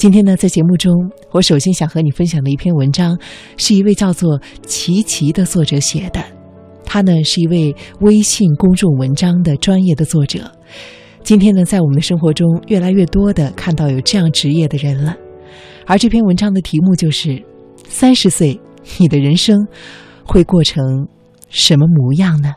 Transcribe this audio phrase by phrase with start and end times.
[0.00, 0.94] 今天呢，在节目中，
[1.30, 3.18] 我首先想和你分享的一篇文章，
[3.58, 6.24] 是一位叫做琪琪的作者写的。
[6.86, 10.50] 他呢，是一位微信公众文章的专业的作者。
[11.22, 15.14] 今天呢，在我们的生活中，越来越多的看到有这样职业的人了。
[15.84, 17.38] 而这篇文章的题目就是
[17.86, 18.58] ：“三十岁，
[18.96, 19.68] 你的人生
[20.24, 21.06] 会过成
[21.50, 22.54] 什么模样呢？”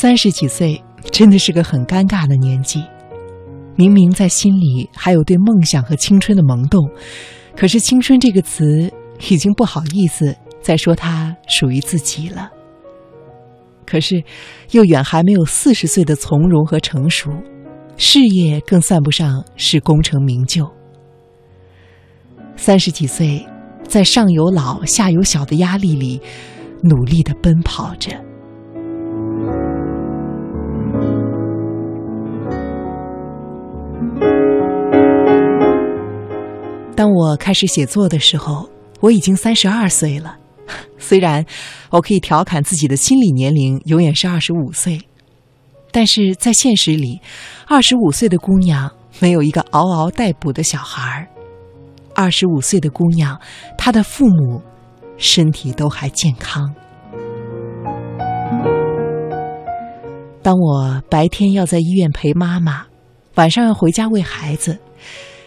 [0.00, 0.80] 三十几岁
[1.10, 2.84] 真的是个很尴尬的年纪，
[3.74, 6.88] 明明在心里还有对梦想和青春的萌动，
[7.56, 8.88] 可是“青春”这个词
[9.28, 12.48] 已经不好意思再说它属于自己了。
[13.84, 14.22] 可是，
[14.70, 17.32] 又远还没有四十岁的从容和成熟，
[17.96, 20.64] 事业更算不上是功成名就。
[22.54, 23.44] 三十几岁，
[23.82, 26.20] 在上有老下有小的压力里，
[26.84, 28.27] 努力的奔跑着。
[36.98, 38.68] 当我开始写作的时候，
[38.98, 40.36] 我已经三十二岁了。
[40.98, 41.46] 虽然
[41.90, 45.00] 我可以调侃自己的心理年龄永远是二十五岁，
[45.92, 47.20] 但是在现实里，
[47.68, 51.28] 二十五岁的姑娘没有一个嗷嗷待哺的小孩儿。
[52.16, 53.40] 二十五岁的姑娘，
[53.76, 54.60] 她的父母
[55.16, 56.74] 身体都还健康。
[60.42, 62.86] 当我白天要在医院陪妈妈，
[63.36, 64.76] 晚上要回家喂孩子，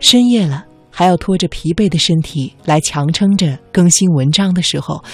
[0.00, 0.64] 深夜了。
[0.98, 5.04] 还要拖着疲惫的身体来强撑着更新文章的时候，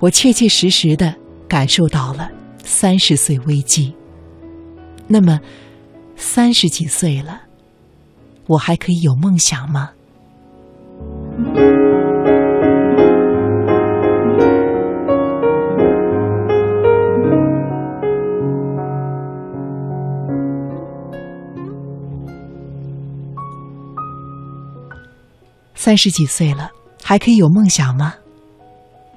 [0.00, 1.14] 我切切实实的
[1.46, 2.28] 感受到了
[2.64, 3.94] 三十岁危机。
[5.06, 5.40] 那么，
[6.16, 7.42] 三十几岁了，
[8.48, 9.90] 我还可以有梦想吗？
[25.78, 26.72] 三十几岁了，
[27.04, 28.12] 还可以有梦想吗？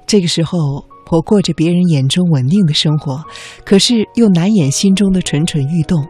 [0.06, 3.24] 这个时候，我过着别人眼中稳定的生活，
[3.64, 6.06] 可是又难掩心中的蠢蠢欲动。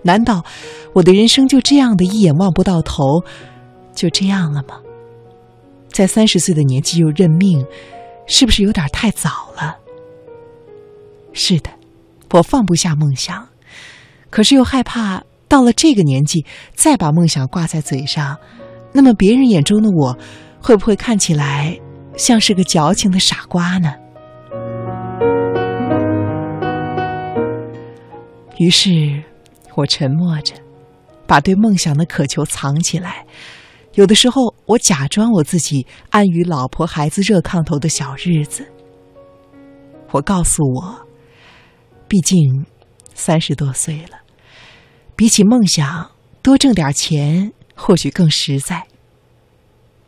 [0.00, 0.42] 难道
[0.94, 3.22] 我的人生就这样的一眼望不到头，
[3.94, 4.80] 就这样了吗？
[5.88, 7.62] 在三十岁的年纪又认命，
[8.26, 9.76] 是不是有点太早了？
[11.34, 11.68] 是的，
[12.30, 13.46] 我放不下梦想，
[14.30, 18.38] 可是又害怕到了这个年纪再把梦想挂在嘴上。
[18.98, 20.18] 那么，别人眼中的我，
[20.60, 21.78] 会不会看起来
[22.16, 23.94] 像是个矫情的傻瓜呢？
[28.56, 29.22] 于是，
[29.76, 30.52] 我沉默着，
[31.28, 33.24] 把对梦想的渴求藏起来。
[33.94, 38.66] 有的时候，我假装我自己安于老婆孩子热炕头的小日子。
[40.10, 41.06] 我告诉我，
[42.08, 42.66] 毕竟
[43.14, 44.18] 三十多岁了，
[45.14, 46.10] 比起梦想，
[46.42, 47.52] 多挣点钱。
[47.80, 48.87] 或许更实在。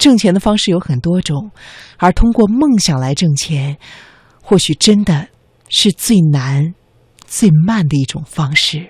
[0.00, 1.50] 挣钱的方式有很多种，
[1.98, 3.76] 而通过梦想来挣钱，
[4.42, 5.28] 或许真的
[5.68, 6.74] 是最难、
[7.26, 8.88] 最慢的一种方式。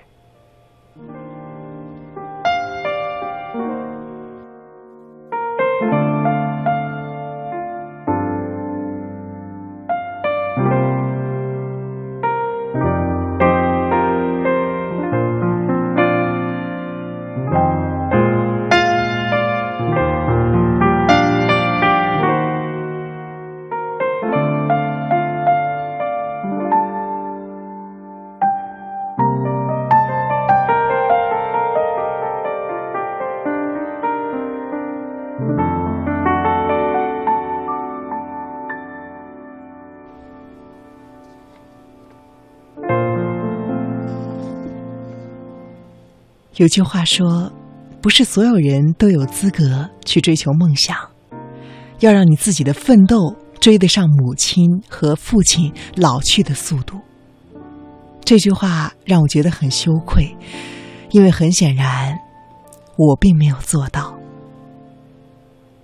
[46.61, 47.51] 有句话说，
[48.03, 50.95] 不是所有人都有资格去追求梦想，
[52.01, 56.99] 要让你自己的奋斗追得上母亲和父亲老去的速度。
[58.23, 60.37] 这句话让我觉得很羞愧，
[61.09, 62.15] 因为很显然，
[62.95, 64.15] 我并没有做到。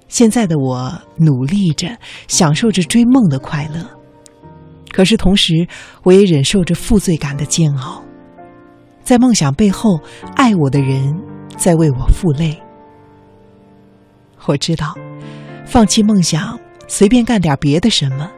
[0.07, 1.97] 现在的我努力着，
[2.27, 3.83] 享受着追梦的快乐，
[4.91, 5.67] 可是同时，
[6.03, 8.03] 我也忍受着负罪感的煎熬。
[9.07, 10.01] 在梦想背后，
[10.35, 11.17] 爱我的人
[11.55, 12.61] 在为我负累。
[14.45, 14.93] 我知道，
[15.65, 16.59] 放弃梦想，
[16.89, 18.29] 随便干点别的什么，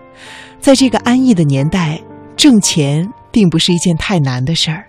[0.60, 2.00] 在这个安逸的年代，
[2.38, 4.86] 挣钱并不是一件太难的事儿。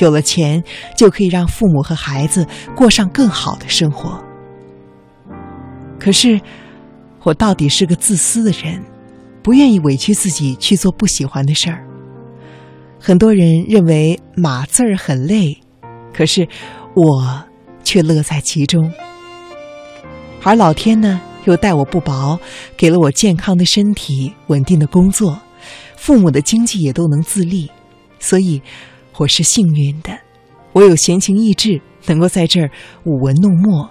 [0.00, 0.62] 有了钱，
[0.94, 4.22] 就可以让父母和孩子过上更好的生活。
[5.98, 6.38] 可是，
[7.22, 8.84] 我到底是个自私的人，
[9.42, 11.87] 不愿意委屈自己去做不喜欢的事儿。
[13.00, 15.56] 很多人认为码字儿很累，
[16.12, 16.46] 可是
[16.94, 17.44] 我
[17.84, 18.92] 却乐在其中。
[20.42, 22.38] 而老天呢，又待我不薄，
[22.76, 25.40] 给了我健康的身体、稳定的工作，
[25.96, 27.70] 父母的经济也都能自立，
[28.18, 28.60] 所以
[29.16, 30.18] 我是幸运的。
[30.72, 32.70] 我有闲情逸致，能够在这儿
[33.04, 33.88] 舞文弄墨。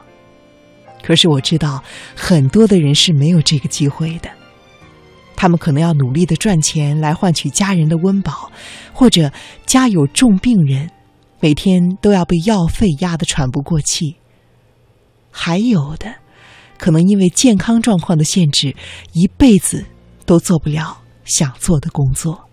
[1.02, 1.84] 可是我知道，
[2.16, 4.30] 很多的人是没有这个机会的。
[5.38, 8.52] 他们可能要努力的赚钱来换取家人的温饱，
[8.92, 9.32] 或者
[9.66, 10.90] 家有重病人，
[11.40, 14.18] 每天都要被药费压得喘不过气。
[15.32, 16.16] 还有的，
[16.78, 18.76] 可能因为健康状况的限制，
[19.14, 19.86] 一辈子
[20.26, 22.50] 都做不了想做的工作。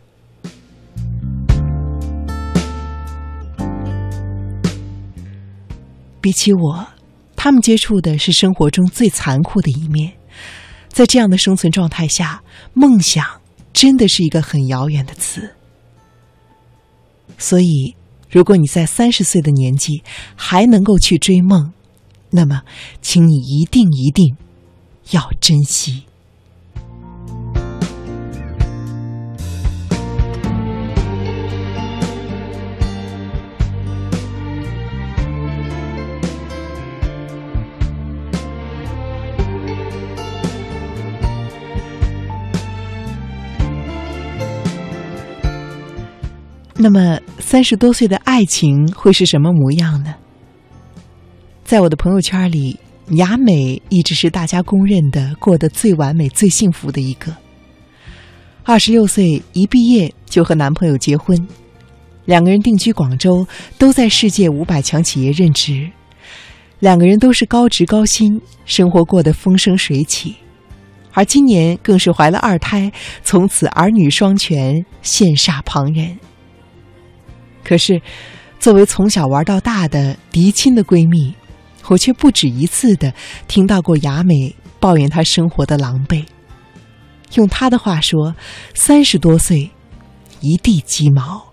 [6.21, 6.87] 比起我。
[7.37, 10.11] 他们接触的是生活中最残酷的一面，
[10.95, 12.41] 在这样的生存状态下，
[12.73, 13.27] 梦想
[13.73, 15.57] 真的是一个很遥远的词。
[17.37, 17.97] 所以，
[18.31, 20.05] 如果你在三十岁的年纪
[20.37, 21.73] 还能够去追梦，
[22.31, 22.63] 那么，
[23.03, 24.37] 请你一定一定
[25.11, 26.05] 要珍惜。
[46.85, 50.15] 那么，三十多岁的爱情会是什么模样呢？
[51.65, 52.79] 在我的朋友圈里，
[53.13, 57.35] 雅美一直是大家公认的过得最完美、最幸福的一个。
[58.65, 61.49] 二十六岁一毕业就和男朋友结婚，
[62.27, 63.47] 两个人定居广州，
[63.79, 65.91] 都在世界五百强企业任职，
[66.81, 70.37] 两个人都是高职高薪，生活过得风生水起，
[71.13, 72.93] 而今年更是怀了二胎，
[73.23, 76.15] 从此儿女双全，羡煞旁人。
[77.65, 78.01] 可是，
[78.61, 81.35] 作为从小玩到大的嫡亲的闺蜜，
[81.89, 83.13] 我却不止一次的
[83.49, 86.25] 听到过雅美抱怨她生活的狼狈。
[87.35, 88.37] 用她的话说
[88.75, 89.71] ：“三十多岁，
[90.41, 91.47] 一地鸡毛。”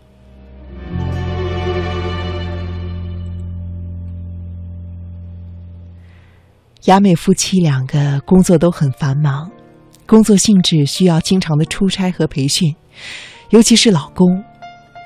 [6.85, 9.49] 雅美夫妻两个工作都很繁忙，
[10.05, 12.75] 工作性质需要经常的出差和培训，
[13.51, 14.43] 尤其是老公。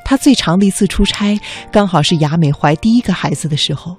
[0.06, 1.38] 他最长的一次出差，
[1.72, 3.98] 刚好是雅美怀第一个孩子的时候。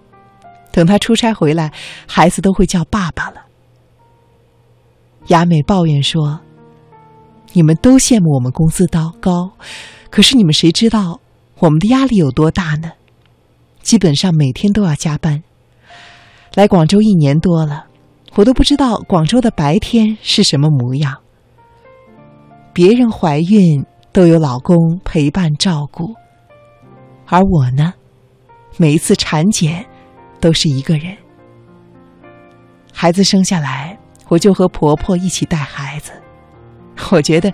[0.71, 1.73] 等他出差回来，
[2.07, 3.43] 孩子都会叫爸爸了。
[5.29, 6.39] 雅美抱怨说
[7.55, 9.51] ：“你们都羡慕我们工资高高，
[10.11, 11.19] 可是你们谁知道
[11.59, 12.93] 我们的压力有多大呢？
[13.83, 15.43] 基本上每天都要加班。
[16.55, 17.87] 来广州一年多了，
[18.35, 21.17] 我都不知道广州的白天是什么模样。
[22.73, 23.85] 别人怀孕。”
[24.17, 26.15] 都有老公陪伴照顾，
[27.27, 27.93] 而我呢，
[28.79, 29.85] 每一次产检
[30.41, 31.15] 都是一个人。
[32.95, 33.99] 孩子生下来，
[34.29, 36.13] 我就和婆婆一起带孩子。
[37.11, 37.53] 我觉得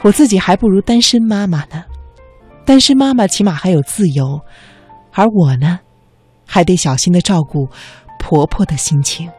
[0.00, 1.84] 我自己还不如单身妈妈呢。
[2.64, 4.40] 单身妈妈起码还有自由，
[5.12, 5.80] 而我呢，
[6.46, 7.68] 还得小心的照顾
[8.18, 9.30] 婆婆的心情。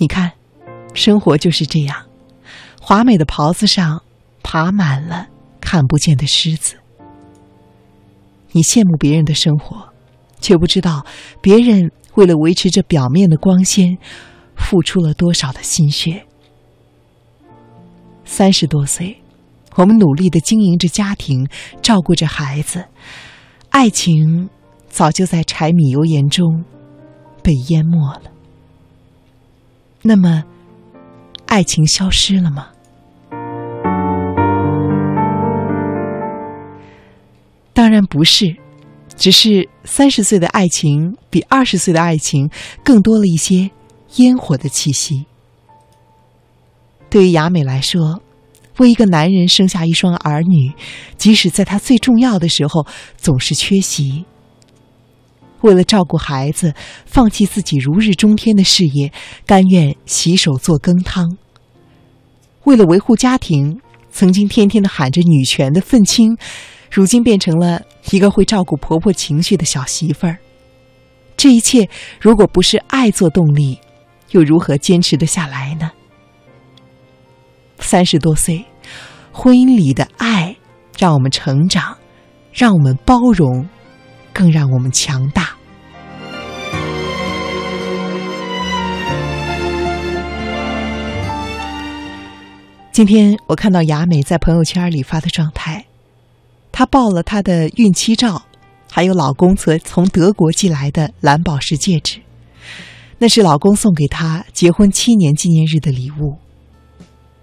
[0.00, 0.32] 你看，
[0.94, 2.06] 生活就是这样，
[2.80, 4.02] 华美的袍子上
[4.42, 5.26] 爬满了
[5.60, 6.76] 看不见的虱子。
[8.52, 9.88] 你羡慕别人的生活，
[10.40, 11.04] 却不知道
[11.42, 13.98] 别人为了维持着表面的光鲜，
[14.56, 16.24] 付出了多少的心血。
[18.24, 19.20] 三十多岁，
[19.74, 21.48] 我们努力的经营着家庭，
[21.82, 22.84] 照顾着孩子，
[23.70, 24.48] 爱情
[24.88, 26.64] 早就在柴米油盐中
[27.42, 28.22] 被淹没了。
[30.08, 30.42] 那么，
[31.44, 32.68] 爱情消失了吗？
[37.74, 38.56] 当然不是，
[39.18, 42.48] 只是三十岁的爱情比二十岁的爱情
[42.82, 43.70] 更多了一些
[44.16, 45.26] 烟火的气息。
[47.10, 48.22] 对于雅美来说，
[48.78, 50.72] 为一个男人生下一双儿女，
[51.18, 52.86] 即使在他最重要的时候
[53.18, 54.24] 总是缺席。
[55.62, 56.74] 为了照顾孩子，
[57.04, 59.12] 放弃自己如日中天的事业，
[59.46, 61.36] 甘愿洗手做羹汤。
[62.64, 66.36] 为了维护家庭，曾经天天的喊着女权的愤青，
[66.90, 70.38] 如今变成了一个会照顾婆婆情绪的小媳妇儿。
[71.36, 71.88] 这一切
[72.20, 73.78] 如果不是爱做动力，
[74.32, 75.90] 又如何坚持得下来呢？
[77.78, 78.64] 三十多岁，
[79.30, 80.56] 婚姻里的爱
[80.98, 81.96] 让我们成长，
[82.52, 83.68] 让我们包容，
[84.38, 85.56] 更让我们强大。
[92.92, 95.86] 今天我看到雅美在朋友圈里发的状态，
[96.70, 98.42] 她爆了她的孕期照，
[98.88, 102.20] 还有老公从从德国寄来的蓝宝石戒指，
[103.18, 106.36] 那是老公送给她结婚七年纪念日的礼物。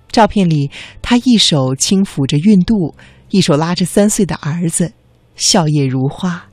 [0.07, 0.71] 照片里，
[1.01, 2.95] 她一手轻抚着孕肚，
[3.31, 4.93] 一手拉着三岁的儿子，
[5.35, 6.45] 笑靥如花。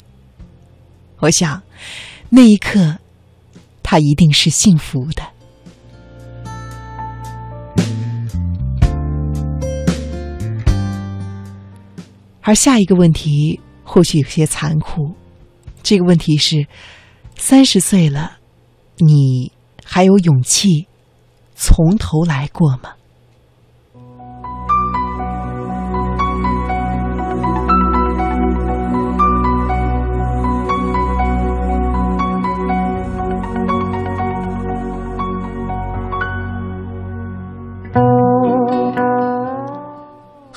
[1.22, 1.62] 我想，
[2.30, 2.98] 那一刻，
[3.80, 5.22] 他一定是幸福的。
[12.40, 15.14] 而下一个问题或许有些残酷，
[15.84, 16.66] 这个问题是：
[17.36, 18.38] 三十岁了，
[18.96, 19.52] 你
[19.84, 20.88] 还有勇气
[21.54, 22.94] 从头来过吗？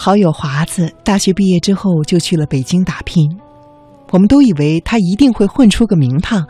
[0.05, 3.39] 好友华子大学毕业之后就去了北京打拼，
[4.11, 6.47] 我们都以为他一定会混出个名堂，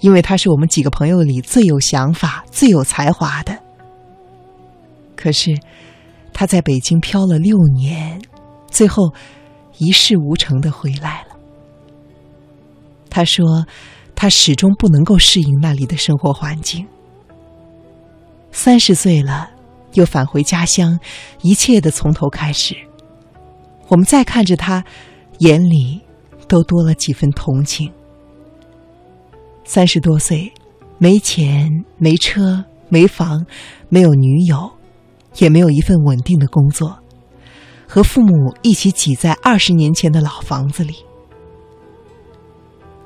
[0.00, 3.56] 因为他是我们几个朋友里最有想法、最有才华的。
[5.14, 5.56] 可是
[6.32, 8.20] 他在北京漂了六年，
[8.68, 9.14] 最后
[9.76, 11.36] 一事无成的回来了。
[13.08, 13.64] 他说，
[14.16, 16.84] 他始终不能够适应那里的生活环境。
[18.50, 19.50] 三十岁了，
[19.92, 20.98] 又返回家乡，
[21.42, 22.74] 一切的从头开始。
[23.88, 24.84] 我们再看着他，
[25.38, 26.00] 眼里
[26.46, 27.90] 都多了几分同情。
[29.64, 30.52] 三十多岁，
[30.98, 33.44] 没钱、没车、没房，
[33.88, 34.70] 没有女友，
[35.38, 36.98] 也没有一份稳定的工作，
[37.86, 40.94] 和父母一起挤在二十年前的老房子里。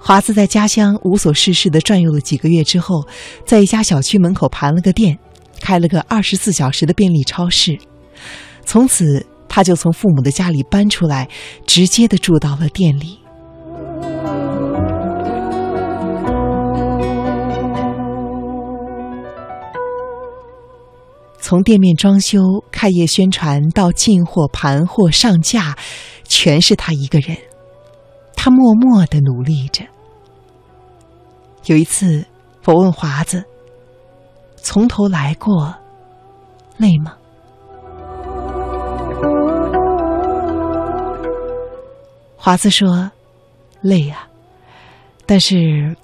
[0.00, 3.06] 华子在家乡无所事事的转悠了几个月之后，
[3.46, 5.16] 在一家小区门口盘了个店，
[5.60, 7.78] 开了个二十四小时的便利超市，
[8.64, 9.24] 从此。
[9.54, 11.28] 他就从父母的家里搬出来，
[11.66, 13.18] 直接的住到了店里。
[21.38, 22.38] 从店面装修、
[22.70, 25.76] 开业宣传到进货、盘货、上架，
[26.24, 27.36] 全是他一个人。
[28.34, 29.84] 他默默的努力着。
[31.66, 32.24] 有一次，
[32.64, 33.44] 我问华子
[34.56, 35.74] ：“从头来过，
[36.78, 37.16] 累吗？”
[42.44, 43.12] 华子说
[43.82, 44.26] ：“累呀，
[45.26, 45.96] 但是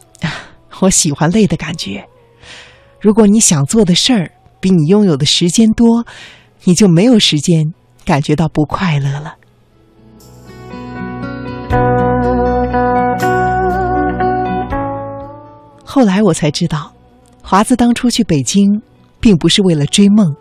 [0.79, 2.09] 我喜欢累的感觉。
[3.01, 4.31] 如果你想做的事儿
[4.61, 6.07] 比你拥有的时间多，
[6.63, 9.35] 你就没有时间感觉到不快乐了。”
[15.85, 16.93] 后来我才知道，
[17.43, 18.81] 华子当初去北京，
[19.19, 20.37] 并不是为了追梦，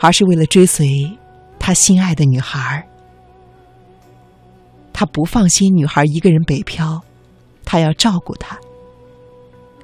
[0.00, 1.18] 而是为了追随
[1.58, 2.86] 他心爱的女孩儿。
[5.00, 7.00] 他不放心女孩一个人北漂，
[7.64, 8.58] 他要照顾她。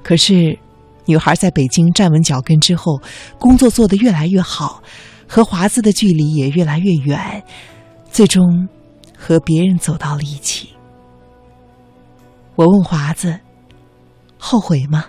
[0.03, 0.59] 可是，
[1.05, 3.01] 女孩在北京站稳脚跟之后，
[3.39, 4.83] 工作做得越来越好，
[5.27, 7.43] 和华子的距离也越来越远，
[8.11, 8.69] 最终
[9.17, 10.69] 和别人走到了一起。
[12.53, 13.39] 我问华子
[14.37, 15.05] ：“后悔吗？”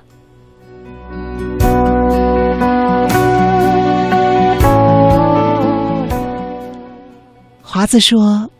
[7.60, 8.50] 华子说。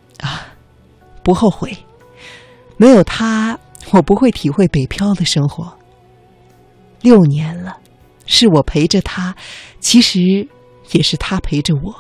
[1.29, 1.77] 不后悔，
[2.79, 3.59] 没有他，
[3.91, 5.77] 我不会体会北漂的生活。
[7.03, 7.77] 六年了，
[8.25, 9.37] 是我陪着他，
[9.79, 10.49] 其实
[10.93, 11.95] 也是他陪着我。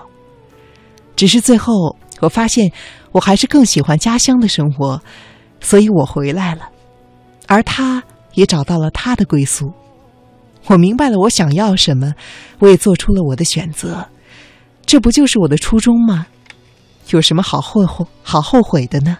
[1.14, 2.72] 只是最后，我发现
[3.12, 4.98] 我还是更喜欢家乡的生活，
[5.60, 6.70] 所以我回来了，
[7.48, 9.70] 而他也找到了他的归宿。
[10.68, 12.14] 我明白了我想要什么，
[12.60, 14.08] 我也做出了我的选择，
[14.86, 16.28] 这不就是我的初衷吗？
[17.10, 19.16] 有什么好后悔、好后悔的呢？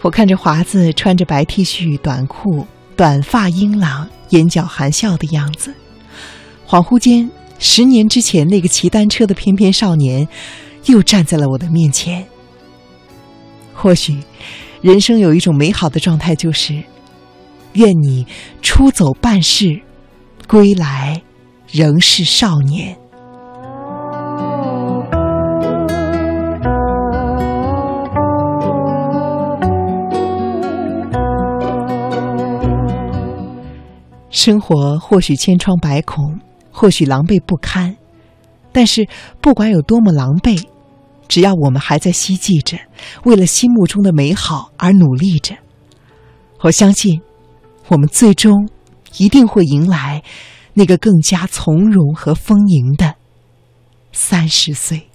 [0.00, 5.72] 我看着华子穿着白 T 恤、短裤，短发英朗，眼角含笑的样子，
[6.66, 10.26] 恍惚间，十年之前那个骑单车的翩翩少年，
[10.86, 12.26] 又站在了我的面前。
[13.72, 14.18] 或许。
[14.80, 16.82] 人生有一种美好的状态，就是
[17.72, 18.26] 愿你
[18.62, 19.80] 出走半世，
[20.46, 21.22] 归来
[21.70, 22.96] 仍是少年。
[34.30, 36.38] 生活或许千疮百孔，
[36.70, 37.96] 或许狼狈不堪，
[38.70, 39.08] 但是
[39.40, 40.64] 不管有多么狼狈，
[41.28, 42.78] 只要我们还在希冀着，
[43.24, 45.54] 为了心目中的美好而努力着，
[46.60, 47.20] 我相信，
[47.88, 48.68] 我们最终
[49.18, 50.22] 一定会迎来
[50.74, 53.14] 那个更加从容和丰盈的
[54.12, 55.08] 三十岁。